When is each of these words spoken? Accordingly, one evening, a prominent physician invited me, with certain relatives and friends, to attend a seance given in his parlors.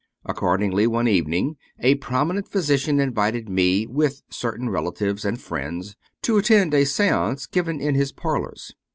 Accordingly, 0.25 0.87
one 0.87 1.07
evening, 1.07 1.57
a 1.79 1.93
prominent 1.93 2.47
physician 2.47 2.99
invited 2.99 3.47
me, 3.47 3.85
with 3.85 4.23
certain 4.31 4.67
relatives 4.71 5.23
and 5.23 5.39
friends, 5.39 5.95
to 6.23 6.39
attend 6.39 6.73
a 6.73 6.85
seance 6.85 7.45
given 7.45 7.79
in 7.79 7.93
his 7.93 8.11
parlors. 8.11 8.73